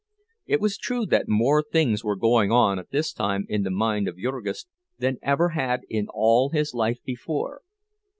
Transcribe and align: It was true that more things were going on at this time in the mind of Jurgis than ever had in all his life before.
It 0.47 0.59
was 0.59 0.79
true 0.79 1.05
that 1.05 1.27
more 1.27 1.61
things 1.61 2.03
were 2.03 2.15
going 2.15 2.51
on 2.51 2.79
at 2.79 2.89
this 2.89 3.13
time 3.13 3.45
in 3.47 3.61
the 3.61 3.69
mind 3.69 4.07
of 4.07 4.17
Jurgis 4.17 4.65
than 4.97 5.19
ever 5.21 5.49
had 5.49 5.81
in 5.89 6.07
all 6.11 6.49
his 6.49 6.73
life 6.73 6.97
before. 7.05 7.61